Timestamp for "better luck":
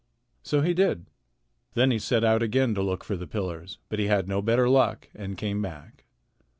4.41-5.07